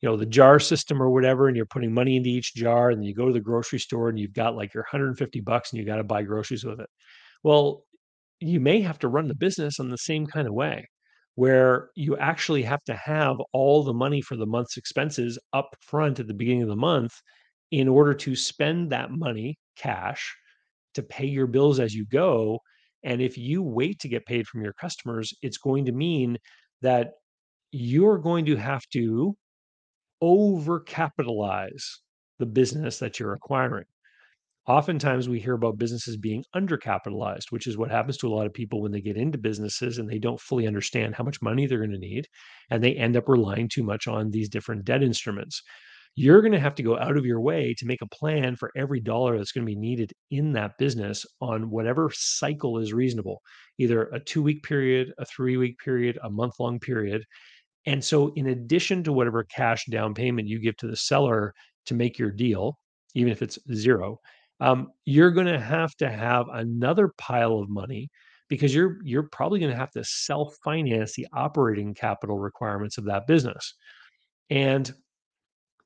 you 0.02 0.10
know 0.10 0.18
the 0.18 0.26
jar 0.26 0.60
system 0.60 1.02
or 1.02 1.10
whatever, 1.10 1.48
and 1.48 1.58
you're 1.58 1.66
putting 1.66 1.94
money 1.94 2.18
into 2.18 2.30
each 2.30 2.56
jar, 2.56 2.90
and 2.90 3.04
you 3.06 3.14
go 3.14 3.28
to 3.28 3.34
the 3.34 3.40
grocery 3.40 3.80
store 3.80 4.10
and 4.10 4.20
you've 4.20 4.34
got 4.34 4.56
like 4.56 4.74
your 4.74 4.84
150 4.84 5.42
bucks, 5.42 5.72
and 5.72 5.80
you 5.80 5.86
got 5.86 5.98
to 5.98 6.04
buy 6.04 6.24
groceries 6.24 6.64
with 6.66 6.80
it. 6.80 6.90
Well, 7.44 7.84
you 8.40 8.60
may 8.60 8.82
have 8.82 9.00
to 9.00 9.08
run 9.10 9.28
the 9.28 9.36
business 9.36 9.80
on 9.80 9.90
the 9.90 9.98
same 9.98 10.26
kind 10.28 10.48
of 10.48 10.54
way, 10.54 10.88
where 11.36 11.90
you 11.96 12.18
actually 12.18 12.64
have 12.64 12.84
to 12.86 12.96
have 12.96 13.38
all 13.54 13.84
the 13.84 13.94
money 13.94 14.22
for 14.22 14.36
the 14.38 14.46
month's 14.46 14.78
expenses 14.78 15.40
up 15.54 15.76
front 15.82 16.20
at 16.20 16.28
the 16.28 16.34
beginning 16.34 16.64
of 16.64 16.70
the 16.70 16.76
month 16.76 17.14
in 17.72 17.88
order 17.88 18.14
to 18.14 18.36
spend 18.36 18.92
that 18.92 19.12
money 19.12 19.58
cash 19.78 20.36
to 20.96 21.04
pay 21.04 21.26
your 21.26 21.48
bills 21.48 21.80
as 21.80 21.94
you 21.94 22.06
go. 22.06 22.60
And 23.04 23.22
if 23.22 23.38
you 23.38 23.62
wait 23.64 24.00
to 24.00 24.10
get 24.10 24.26
paid 24.26 24.48
from 24.48 24.64
your 24.64 24.74
customers, 24.74 25.34
it's 25.42 25.58
going 25.58 25.86
to 25.86 25.92
mean 25.92 26.38
that 26.82 27.12
you're 27.72 28.18
going 28.18 28.46
to 28.46 28.56
have 28.56 28.84
to 28.94 29.36
overcapitalize 30.24 31.84
the 32.40 32.46
business 32.46 33.00
that 33.00 33.20
you're 33.20 33.34
acquiring. 33.34 33.86
Oftentimes, 34.68 35.28
we 35.28 35.40
hear 35.40 35.54
about 35.54 35.80
businesses 35.80 36.16
being 36.16 36.44
undercapitalized, 36.56 37.52
which 37.52 37.66
is 37.66 37.78
what 37.78 37.90
happens 37.90 38.18
to 38.18 38.28
a 38.28 38.34
lot 38.34 38.46
of 38.46 38.54
people 38.54 38.82
when 38.82 38.92
they 38.92 39.02
get 39.02 39.18
into 39.18 39.38
businesses 39.38 39.98
and 39.98 40.08
they 40.08 40.20
don't 40.20 40.40
fully 40.40 40.68
understand 40.68 41.16
how 41.16 41.24
much 41.24 41.42
money 41.42 41.66
they're 41.66 41.80
going 41.80 41.92
to 41.92 41.98
need. 41.98 42.28
And 42.70 42.84
they 42.84 42.94
end 42.94 43.18
up 43.18 43.28
relying 43.28 43.68
too 43.68 43.84
much 43.84 44.08
on 44.08 44.30
these 44.30 44.50
different 44.50 44.86
debt 44.86 45.02
instruments 45.02 45.64
you're 46.16 46.42
going 46.42 46.52
to 46.52 46.60
have 46.60 46.76
to 46.76 46.84
go 46.84 46.98
out 46.98 47.18
of 47.18 47.26
your 47.26 47.40
way 47.40 47.74
to 47.78 47.86
make 47.86 48.02
a 48.02 48.08
plan 48.08 48.56
for 48.56 48.72
every 48.76 49.00
dollar 49.00 49.38
that's 49.38 49.52
going 49.52 49.66
to 49.66 49.72
be 49.72 49.80
needed 49.80 50.12
in 50.32 50.52
that 50.54 50.78
business 50.78 51.26
on 51.40 51.70
whatever 51.70 52.12
cycle 52.14 52.78
is 52.78 52.94
reasonable, 52.94 53.42
either 53.78 54.04
a 54.08 54.20
two 54.20 54.44
week 54.44 54.64
period, 54.64 55.14
a 55.18 55.26
three 55.26 55.58
week 55.58 55.78
period, 55.80 56.18
a 56.24 56.30
month 56.30 56.56
long 56.60 56.80
period. 56.80 57.24
And 57.86 58.04
so, 58.04 58.34
in 58.36 58.48
addition 58.48 59.04
to 59.04 59.14
whatever 59.14 59.44
cash 59.44 59.86
down 59.90 60.14
payment 60.14 60.48
you 60.48 60.60
give 60.60 60.78
to 60.78 60.88
the 60.88 60.98
seller 60.98 61.54
to 61.86 61.94
make 61.96 62.20
your 62.20 62.32
deal, 62.32 62.78
even 63.16 63.32
if 63.32 63.42
it's 63.42 63.58
zero, 63.74 64.20
um, 64.60 64.90
you're 65.06 65.32
going 65.32 65.48
to 65.48 65.60
have 65.60 65.96
to 65.96 66.10
have 66.10 66.48
another 66.52 67.12
pile 67.18 67.58
of 67.60 67.70
money 67.70 68.10
because 68.50 68.74
you're 68.76 68.98
you're 69.04 69.30
probably 69.32 69.60
going 69.60 69.72
to 69.72 69.78
have 69.78 69.92
to 69.92 70.04
self 70.04 70.56
finance 70.64 71.14
the 71.16 71.28
operating 71.34 71.94
capital 71.94 72.38
requirements 72.38 72.98
of 72.98 73.06
that 73.06 73.28
business. 73.28 73.76
And 74.50 74.92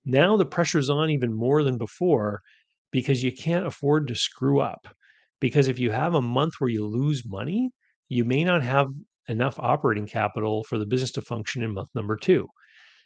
now 0.06 0.38
the 0.38 0.46
pressure's 0.46 0.90
on 0.90 1.10
even 1.10 1.34
more 1.34 1.64
than 1.64 1.78
before 1.78 2.42
because 2.92 3.24
you 3.24 3.32
can't 3.32 3.66
afford 3.68 4.08
to 4.08 4.16
screw 4.16 4.60
up. 4.60 4.88
Because 5.40 5.68
if 5.68 5.80
you 5.80 5.92
have 5.92 6.14
a 6.14 6.22
month 6.22 6.54
where 6.60 6.70
you 6.70 6.86
lose 6.86 7.24
money, 7.26 7.72
you 8.10 8.24
may 8.24 8.44
not 8.44 8.64
have 8.64 8.88
enough 9.30 9.60
operating 9.60 10.08
capital 10.08 10.63
for 10.65 10.77
the 10.77 10.86
business 10.86 11.12
to 11.12 11.22
function 11.22 11.63
in 11.63 11.74
month 11.74 11.89
number 11.96 12.15
two. 12.15 12.48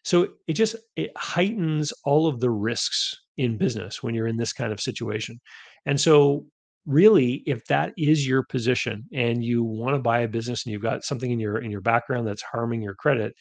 So 0.03 0.29
it 0.47 0.53
just 0.53 0.75
it 0.95 1.11
heightens 1.17 1.91
all 2.05 2.27
of 2.27 2.39
the 2.39 2.49
risks 2.49 3.15
in 3.37 3.57
business 3.57 4.01
when 4.01 4.15
you're 4.15 4.27
in 4.27 4.37
this 4.37 4.53
kind 4.53 4.71
of 4.71 4.79
situation. 4.79 5.39
And 5.85 5.99
so 5.99 6.45
really 6.85 7.43
if 7.45 7.65
that 7.65 7.91
is 7.97 8.25
your 8.25 8.43
position 8.43 9.03
and 9.13 9.43
you 9.43 9.63
want 9.63 9.93
to 9.95 9.99
buy 9.99 10.21
a 10.21 10.27
business 10.27 10.65
and 10.65 10.71
you've 10.71 10.81
got 10.81 11.03
something 11.03 11.29
in 11.29 11.39
your 11.39 11.57
in 11.57 11.69
your 11.69 11.81
background 11.81 12.25
that's 12.27 12.41
harming 12.41 12.81
your 12.81 12.95
credit, 12.95 13.33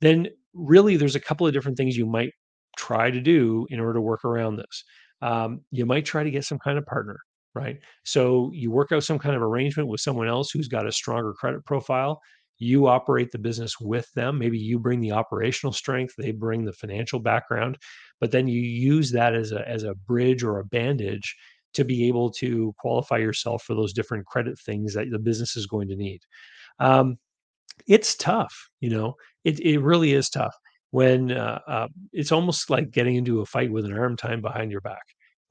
then 0.00 0.28
really 0.52 0.96
there's 0.96 1.14
a 1.14 1.20
couple 1.20 1.46
of 1.46 1.52
different 1.52 1.76
things 1.76 1.96
you 1.96 2.06
might 2.06 2.32
try 2.76 3.10
to 3.10 3.20
do 3.20 3.66
in 3.70 3.78
order 3.78 3.94
to 3.94 4.00
work 4.00 4.24
around 4.24 4.56
this. 4.56 4.84
Um, 5.20 5.60
you 5.70 5.86
might 5.86 6.04
try 6.04 6.24
to 6.24 6.30
get 6.30 6.44
some 6.44 6.58
kind 6.58 6.78
of 6.78 6.84
partner, 6.84 7.20
right? 7.54 7.78
So 8.04 8.50
you 8.52 8.70
work 8.70 8.92
out 8.92 9.04
some 9.04 9.18
kind 9.18 9.36
of 9.36 9.42
arrangement 9.42 9.88
with 9.88 10.00
someone 10.00 10.28
else 10.28 10.50
who's 10.50 10.68
got 10.68 10.86
a 10.86 10.92
stronger 10.92 11.32
credit 11.32 11.64
profile. 11.64 12.20
You 12.58 12.86
operate 12.86 13.30
the 13.32 13.38
business 13.38 13.80
with 13.80 14.10
them. 14.14 14.38
Maybe 14.38 14.58
you 14.58 14.78
bring 14.78 15.00
the 15.00 15.12
operational 15.12 15.72
strength, 15.72 16.14
they 16.16 16.30
bring 16.30 16.64
the 16.64 16.72
financial 16.72 17.18
background, 17.18 17.78
but 18.20 18.30
then 18.30 18.46
you 18.46 18.60
use 18.60 19.10
that 19.12 19.34
as 19.34 19.52
a 19.52 19.68
as 19.68 19.82
a 19.82 19.94
bridge 19.94 20.42
or 20.42 20.58
a 20.58 20.64
bandage 20.64 21.34
to 21.74 21.84
be 21.84 22.06
able 22.06 22.30
to 22.30 22.74
qualify 22.78 23.16
yourself 23.16 23.62
for 23.64 23.74
those 23.74 23.92
different 23.92 24.26
credit 24.26 24.58
things 24.58 24.94
that 24.94 25.10
the 25.10 25.18
business 25.18 25.56
is 25.56 25.66
going 25.66 25.88
to 25.88 25.96
need. 25.96 26.20
Um, 26.78 27.16
it's 27.86 28.14
tough, 28.14 28.68
you 28.80 28.90
know. 28.90 29.14
It 29.44 29.60
it 29.60 29.80
really 29.80 30.12
is 30.12 30.28
tough 30.28 30.54
when 30.90 31.32
uh, 31.32 31.58
uh, 31.66 31.88
it's 32.12 32.32
almost 32.32 32.70
like 32.70 32.90
getting 32.90 33.16
into 33.16 33.40
a 33.40 33.46
fight 33.46 33.72
with 33.72 33.86
an 33.86 33.98
arm 33.98 34.16
tied 34.16 34.42
behind 34.42 34.70
your 34.70 34.82
back. 34.82 35.02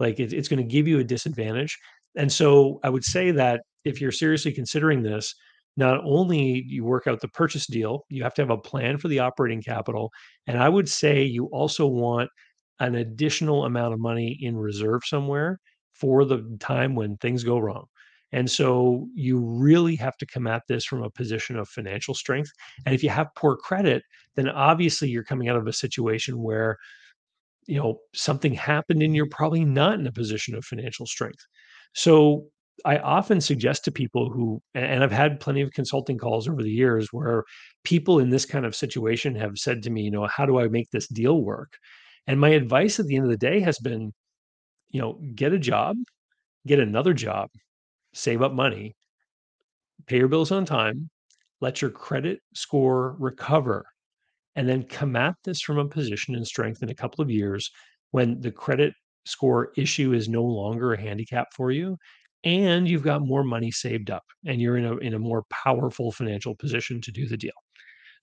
Like 0.01 0.19
it, 0.19 0.33
it's 0.33 0.47
going 0.47 0.57
to 0.57 0.63
give 0.63 0.87
you 0.87 0.99
a 0.99 1.03
disadvantage. 1.03 1.77
And 2.17 2.31
so 2.31 2.79
I 2.83 2.89
would 2.89 3.05
say 3.05 3.31
that 3.31 3.61
if 3.85 4.01
you're 4.01 4.11
seriously 4.11 4.51
considering 4.51 5.03
this, 5.03 5.33
not 5.77 6.01
only 6.03 6.65
you 6.67 6.83
work 6.83 7.07
out 7.07 7.21
the 7.21 7.29
purchase 7.29 7.65
deal, 7.65 8.03
you 8.09 8.23
have 8.23 8.33
to 8.33 8.41
have 8.41 8.49
a 8.49 8.57
plan 8.57 8.97
for 8.97 9.07
the 9.07 9.19
operating 9.19 9.61
capital. 9.61 10.11
And 10.47 10.57
I 10.57 10.67
would 10.67 10.89
say 10.89 11.23
you 11.23 11.45
also 11.45 11.87
want 11.87 12.29
an 12.79 12.95
additional 12.95 13.65
amount 13.65 13.93
of 13.93 13.99
money 13.99 14.37
in 14.41 14.57
reserve 14.57 15.01
somewhere 15.05 15.59
for 15.93 16.25
the 16.25 16.57
time 16.59 16.95
when 16.95 17.15
things 17.17 17.43
go 17.43 17.59
wrong. 17.59 17.85
And 18.33 18.49
so 18.49 19.07
you 19.13 19.39
really 19.39 19.95
have 19.97 20.17
to 20.17 20.25
come 20.25 20.47
at 20.47 20.63
this 20.67 20.85
from 20.85 21.03
a 21.03 21.09
position 21.09 21.57
of 21.57 21.69
financial 21.69 22.13
strength. 22.13 22.49
And 22.85 22.95
if 22.95 23.03
you 23.03 23.09
have 23.09 23.27
poor 23.35 23.55
credit, 23.55 24.03
then 24.35 24.49
obviously 24.49 25.09
you're 25.09 25.23
coming 25.23 25.49
out 25.49 25.57
of 25.57 25.67
a 25.67 25.73
situation 25.73 26.41
where 26.41 26.77
you 27.67 27.79
know 27.79 27.99
something 28.13 28.53
happened 28.53 29.03
and 29.03 29.15
you're 29.15 29.27
probably 29.27 29.65
not 29.65 29.99
in 29.99 30.07
a 30.07 30.11
position 30.11 30.55
of 30.55 30.65
financial 30.65 31.05
strength. 31.05 31.45
So 31.93 32.47
I 32.85 32.97
often 32.97 33.41
suggest 33.41 33.85
to 33.85 33.91
people 33.91 34.29
who, 34.29 34.61
and 34.73 35.03
I've 35.03 35.11
had 35.11 35.39
plenty 35.39 35.61
of 35.61 35.71
consulting 35.71 36.17
calls 36.17 36.47
over 36.47 36.63
the 36.63 36.71
years 36.71 37.09
where 37.11 37.43
people 37.83 38.19
in 38.19 38.29
this 38.29 38.45
kind 38.45 38.65
of 38.65 38.75
situation 38.75 39.35
have 39.35 39.57
said 39.57 39.83
to 39.83 39.89
me, 39.91 40.01
you 40.03 40.11
know, 40.11 40.25
how 40.27 40.45
do 40.45 40.59
I 40.59 40.67
make 40.67 40.89
this 40.91 41.07
deal 41.07 41.41
work? 41.43 41.77
And 42.27 42.39
my 42.39 42.49
advice 42.49 42.99
at 42.99 43.07
the 43.07 43.15
end 43.15 43.25
of 43.25 43.31
the 43.31 43.37
day 43.37 43.59
has 43.61 43.77
been, 43.79 44.13
you 44.91 45.01
know, 45.01 45.19
get 45.35 45.53
a 45.53 45.59
job, 45.59 45.97
get 46.67 46.79
another 46.79 47.13
job, 47.13 47.49
save 48.13 48.41
up 48.41 48.53
money, 48.53 48.95
pay 50.07 50.17
your 50.17 50.27
bills 50.27 50.51
on 50.51 50.65
time, 50.65 51.09
let 51.59 51.81
your 51.81 51.91
credit 51.91 52.39
score 52.53 53.15
recover, 53.19 53.85
and 54.55 54.67
then 54.67 54.83
come 54.83 55.15
at 55.15 55.35
this 55.43 55.61
from 55.61 55.77
a 55.77 55.87
position 55.87 56.35
and 56.35 56.45
strength 56.45 56.83
in 56.83 56.89
a 56.89 56.95
couple 56.95 57.21
of 57.21 57.29
years 57.29 57.69
when 58.11 58.39
the 58.41 58.51
credit 58.51 58.93
score 59.25 59.71
issue 59.77 60.13
is 60.13 60.27
no 60.27 60.43
longer 60.43 60.93
a 60.93 60.99
handicap 61.01 61.47
for 61.53 61.71
you 61.71 61.97
and 62.43 62.87
you've 62.87 63.03
got 63.03 63.21
more 63.21 63.43
money 63.43 63.71
saved 63.71 64.09
up 64.09 64.23
and 64.45 64.59
you're 64.59 64.77
in 64.77 64.85
a 64.85 64.97
in 64.97 65.13
a 65.13 65.19
more 65.19 65.43
powerful 65.49 66.11
financial 66.11 66.55
position 66.55 66.99
to 67.01 67.11
do 67.11 67.27
the 67.27 67.37
deal. 67.37 67.51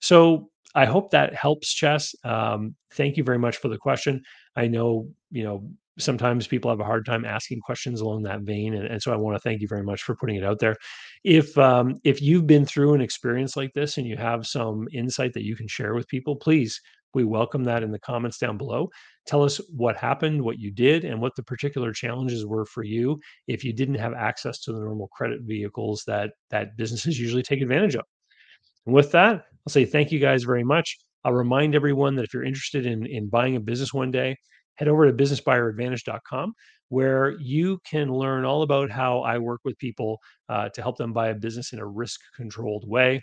So 0.01 0.49
I 0.75 0.85
hope 0.85 1.11
that 1.11 1.33
helps, 1.33 1.73
Chess. 1.73 2.13
Um, 2.23 2.75
thank 2.93 3.17
you 3.17 3.23
very 3.23 3.39
much 3.39 3.57
for 3.57 3.69
the 3.69 3.77
question. 3.77 4.21
I 4.55 4.67
know 4.67 5.07
you 5.31 5.43
know 5.43 5.69
sometimes 5.99 6.47
people 6.47 6.71
have 6.71 6.79
a 6.79 6.85
hard 6.85 7.05
time 7.05 7.25
asking 7.25 7.59
questions 7.61 8.01
along 8.01 8.23
that 8.23 8.41
vein 8.41 8.73
and, 8.73 8.85
and 8.85 9.01
so 9.01 9.11
i 9.11 9.17
want 9.17 9.35
to 9.35 9.41
thank 9.41 9.61
you 9.61 9.67
very 9.67 9.83
much 9.83 10.01
for 10.03 10.15
putting 10.15 10.35
it 10.35 10.43
out 10.43 10.59
there. 10.59 10.75
If 11.23 11.57
um, 11.57 11.99
if 12.03 12.21
you've 12.21 12.47
been 12.47 12.65
through 12.65 12.93
an 12.93 13.01
experience 13.01 13.57
like 13.57 13.73
this 13.73 13.97
and 13.97 14.07
you 14.07 14.17
have 14.17 14.47
some 14.47 14.87
insight 14.93 15.33
that 15.33 15.43
you 15.43 15.55
can 15.55 15.67
share 15.67 15.93
with 15.93 16.07
people 16.07 16.35
please 16.35 16.79
we 17.13 17.23
welcome 17.23 17.63
that 17.63 17.81
in 17.81 17.91
the 17.91 17.99
comments 17.99 18.37
down 18.37 18.57
below. 18.57 18.87
Tell 19.25 19.43
us 19.43 19.59
what 19.75 19.97
happened 19.97 20.41
what 20.41 20.59
you 20.59 20.71
did 20.71 21.05
and 21.05 21.19
what 21.19 21.35
the 21.35 21.43
particular 21.43 21.91
challenges 21.91 22.45
were 22.45 22.65
for 22.65 22.83
you 22.83 23.19
if 23.47 23.63
you 23.63 23.73
didn't 23.73 23.95
have 23.95 24.13
access 24.13 24.59
to 24.61 24.73
the 24.73 24.79
normal 24.79 25.07
credit 25.07 25.41
vehicles 25.43 26.03
that 26.07 26.31
that 26.51 26.77
businesses 26.77 27.19
usually 27.19 27.43
take 27.43 27.61
advantage 27.61 27.95
of. 27.95 28.05
And 28.85 28.95
with 28.95 29.11
that 29.11 29.35
i'll 29.35 29.71
say 29.71 29.85
thank 29.85 30.11
you 30.11 30.19
guys 30.19 30.43
very 30.43 30.63
much. 30.63 30.97
I'll 31.25 31.33
remind 31.33 31.75
everyone 31.75 32.15
that 32.15 32.23
if 32.23 32.33
you're 32.33 32.45
interested 32.45 32.85
in 32.85 33.05
in 33.05 33.29
buying 33.29 33.55
a 33.55 33.59
business 33.59 33.93
one 33.93 34.11
day 34.11 34.37
head 34.79 34.87
over 34.87 35.05
to 35.05 35.13
businessbuyeradvantage.com 35.13 36.53
where 36.87 37.37
you 37.39 37.79
can 37.85 38.11
learn 38.11 38.45
all 38.45 38.63
about 38.63 38.89
how 38.89 39.19
I 39.19 39.37
work 39.37 39.61
with 39.63 39.77
people 39.77 40.19
uh, 40.47 40.69
to 40.69 40.81
help 40.81 40.97
them 40.97 41.13
buy 41.13 41.27
a 41.27 41.35
business 41.35 41.73
in 41.73 41.79
a 41.79 41.85
risk 41.85 42.19
controlled 42.35 42.87
way. 42.87 43.21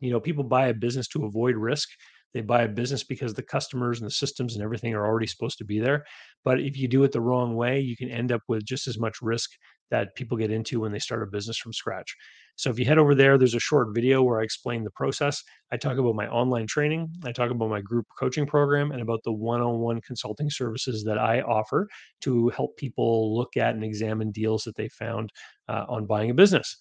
You 0.00 0.10
know, 0.10 0.20
people 0.20 0.44
buy 0.44 0.68
a 0.68 0.74
business 0.74 1.08
to 1.08 1.24
avoid 1.26 1.56
risk. 1.56 1.88
They 2.34 2.40
buy 2.42 2.62
a 2.62 2.68
business 2.68 3.02
because 3.02 3.34
the 3.34 3.42
customers 3.42 3.98
and 3.98 4.06
the 4.06 4.12
systems 4.12 4.54
and 4.54 4.62
everything 4.62 4.94
are 4.94 5.06
already 5.06 5.26
supposed 5.26 5.58
to 5.58 5.64
be 5.64 5.78
there. 5.78 6.04
But 6.44 6.60
if 6.60 6.76
you 6.76 6.88
do 6.88 7.04
it 7.04 7.12
the 7.12 7.20
wrong 7.20 7.56
way, 7.56 7.80
you 7.80 7.96
can 7.96 8.10
end 8.10 8.32
up 8.32 8.42
with 8.48 8.64
just 8.64 8.86
as 8.86 8.98
much 8.98 9.22
risk 9.22 9.50
that 9.90 10.14
people 10.16 10.36
get 10.36 10.50
into 10.50 10.80
when 10.80 10.92
they 10.92 10.98
start 10.98 11.22
a 11.22 11.26
business 11.26 11.56
from 11.56 11.72
scratch. 11.72 12.14
So 12.56 12.70
if 12.70 12.78
you 12.78 12.84
head 12.84 12.98
over 12.98 13.14
there, 13.14 13.38
there's 13.38 13.54
a 13.54 13.60
short 13.60 13.94
video 13.94 14.22
where 14.22 14.40
I 14.40 14.44
explain 14.44 14.82
the 14.82 14.90
process. 14.90 15.42
I 15.70 15.76
talk 15.76 15.98
about 15.98 16.14
my 16.14 16.26
online 16.28 16.66
training, 16.66 17.08
I 17.24 17.32
talk 17.32 17.50
about 17.50 17.70
my 17.70 17.80
group 17.80 18.06
coaching 18.18 18.46
program, 18.46 18.92
and 18.92 19.00
about 19.00 19.20
the 19.24 19.32
one 19.32 19.60
on 19.60 19.78
one 19.78 20.00
consulting 20.00 20.50
services 20.50 21.04
that 21.04 21.18
I 21.18 21.42
offer 21.42 21.86
to 22.22 22.48
help 22.50 22.76
people 22.76 23.36
look 23.36 23.56
at 23.56 23.74
and 23.74 23.84
examine 23.84 24.32
deals 24.32 24.64
that 24.64 24.76
they 24.76 24.88
found 24.88 25.30
uh, 25.68 25.84
on 25.88 26.06
buying 26.06 26.30
a 26.30 26.34
business. 26.34 26.76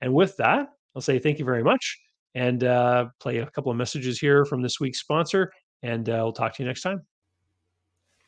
And 0.00 0.12
with 0.12 0.36
that, 0.38 0.68
I'll 0.94 1.02
say 1.02 1.18
thank 1.18 1.38
you 1.38 1.44
very 1.44 1.62
much 1.62 1.98
and 2.34 2.64
uh, 2.64 3.06
play 3.20 3.38
a 3.38 3.46
couple 3.46 3.70
of 3.70 3.76
messages 3.76 4.18
here 4.18 4.44
from 4.44 4.62
this 4.62 4.80
week's 4.80 5.00
sponsor. 5.00 5.52
And 5.82 6.08
uh, 6.08 6.20
we'll 6.22 6.32
talk 6.32 6.54
to 6.54 6.62
you 6.62 6.66
next 6.66 6.82
time. 6.82 7.02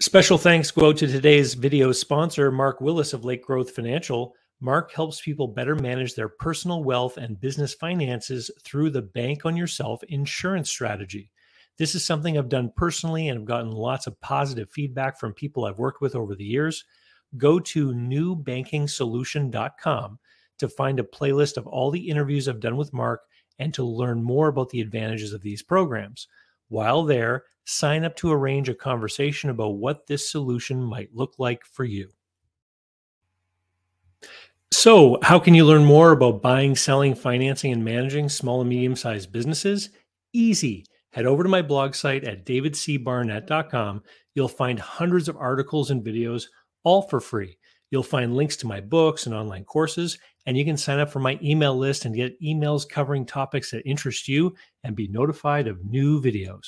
Special 0.01 0.39
thanks 0.39 0.71
go 0.71 0.93
to 0.93 1.07
today's 1.07 1.55
video 1.55 1.93
sponsor, 1.93 2.51
Mark 2.51 2.81
Willis 2.81 3.13
of 3.13 3.25
Lake 3.25 3.45
Growth 3.45 3.71
Financial. 3.71 4.35
Mark 4.61 4.93
helps 4.93 5.21
people 5.21 5.49
better 5.49 5.77
manage 5.77 6.15
their 6.15 6.29
personal 6.29 6.83
wealth 6.83 7.19
and 7.19 7.41
business 7.41 7.75
finances 7.75 8.51
through 8.65 8.91
the 8.91 9.03
Bank 9.03 9.45
on 9.45 9.57
Yourself 9.57 10.03
insurance 10.05 10.71
strategy. 10.71 11.31
This 11.79 11.95
is 11.95 12.05
something 12.05 12.37
I've 12.37 12.49
done 12.49 12.73
personally 12.77 13.29
and 13.29 13.39
I've 13.41 13.45
gotten 13.45 13.71
lots 13.71 14.07
of 14.07 14.21
positive 14.21 14.71
feedback 14.71 15.19
from 15.19 15.35
people 15.35 15.65
I've 15.65 15.79
worked 15.79 16.01
with 16.01 16.15
over 16.15 16.35
the 16.35 16.45
years. 16.45 16.85
Go 17.37 17.59
to 17.61 17.93
newbankingsolution.com 17.93 20.19
to 20.59 20.69
find 20.69 21.01
a 21.01 21.05
playlist 21.05 21.57
of 21.57 21.67
all 21.67 21.91
the 21.91 22.09
interviews 22.09 22.49
I've 22.49 22.61
done 22.61 22.77
with 22.77 22.93
Mark 22.93 23.23
and 23.59 23.73
to 23.75 23.85
learn 23.85 24.23
more 24.23 24.49
about 24.49 24.71
the 24.71 24.81
advantages 24.81 25.33
of 25.33 25.43
these 25.43 25.63
programs. 25.63 26.29
While 26.69 27.05
there, 27.05 27.45
sign 27.65 28.05
up 28.05 28.17
to 28.17 28.33
arrange 28.33 28.69
a 28.69 28.75
conversation 28.75 29.51
about 29.51 29.77
what 29.77 30.07
this 30.07 30.31
solution 30.31 30.83
might 30.83 31.15
look 31.15 31.35
like 31.39 31.65
for 31.65 31.85
you. 31.85 32.11
So, 34.71 35.19
how 35.23 35.39
can 35.39 35.55
you 35.55 35.67
learn 35.67 35.85
more 35.85 36.13
about 36.13 36.41
buying, 36.41 36.75
selling, 36.75 37.15
financing, 37.15 37.73
and 37.73 37.85
managing 37.85 38.29
small 38.29 38.63
and 38.63 38.71
medium 38.71 38.97
sized 38.97 39.31
businesses? 39.31 39.91
Easy. 40.33 40.87
Head 41.11 41.27
over 41.27 41.43
to 41.43 41.49
my 41.49 41.61
blog 41.61 41.95
site 41.95 42.25
at 42.25 42.47
davidcbarnett.com. 42.47 44.03
You'll 44.35 44.49
find 44.49 44.81
hundreds 44.81 45.29
of 45.29 45.37
articles 45.37 45.91
and 45.91 46.03
videos, 46.03 46.45
all 46.85 47.03
for 47.03 47.21
free. 47.21 47.59
You'll 47.91 48.03
find 48.03 48.35
links 48.35 48.57
to 48.57 48.67
my 48.67 48.81
books 48.81 49.27
and 49.27 49.35
online 49.35 49.65
courses, 49.65 50.19
and 50.47 50.57
you 50.57 50.65
can 50.65 50.77
sign 50.77 50.99
up 50.99 51.11
for 51.11 51.21
my 51.21 51.39
email 51.43 51.77
list 51.77 52.05
and 52.05 52.15
get 52.15 52.41
emails 52.41 52.89
covering 52.89 53.25
topics 53.25 53.71
that 53.71 53.89
interest 53.89 54.29
you 54.29 54.55
and 54.85 54.97
be 54.97 55.09
notified 55.09 55.69
of 55.69 55.85
new 55.85 56.21
videos. 56.21 56.67